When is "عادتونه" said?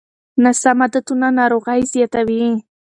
0.83-1.27